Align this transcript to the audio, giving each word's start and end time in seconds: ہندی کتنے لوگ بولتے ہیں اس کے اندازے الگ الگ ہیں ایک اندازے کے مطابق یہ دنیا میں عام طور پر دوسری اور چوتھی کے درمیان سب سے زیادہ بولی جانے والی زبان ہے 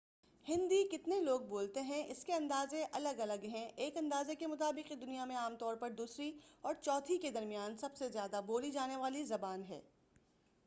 ہندی 0.45 0.83
کتنے 0.83 1.19
لوگ 1.19 1.41
بولتے 1.41 1.81
ہیں 1.81 2.03
اس 2.07 2.23
کے 2.23 2.33
اندازے 2.33 2.83
الگ 2.91 3.19
الگ 3.19 3.43
ہیں 3.43 3.67
ایک 3.75 3.97
اندازے 3.97 4.35
کے 4.35 4.47
مطابق 4.47 4.91
یہ 4.91 4.95
دنیا 4.95 5.25
میں 5.25 5.35
عام 5.35 5.55
طور 5.55 5.75
پر 5.75 5.89
دوسری 5.89 6.31
اور 6.61 6.73
چوتھی 6.81 7.17
کے 7.17 7.31
درمیان 7.31 7.77
سب 7.77 7.95
سے 7.95 8.09
زیادہ 8.09 8.41
بولی 8.45 8.71
جانے 8.71 8.95
والی 8.95 9.23
زبان 9.23 9.63
ہے 9.63 9.81